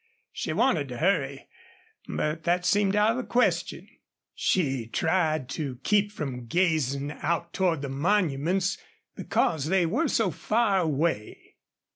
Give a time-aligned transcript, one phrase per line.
[0.31, 1.47] She wanted to hurry,
[2.07, 3.87] but that seemed out of the question.
[4.33, 8.79] She tried to keep from gazing out toward the monuments,
[9.15, 11.57] because they were so far away.